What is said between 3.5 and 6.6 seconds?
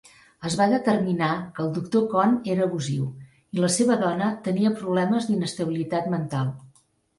i la seva dona tenia problemes d'inestabilitat mental.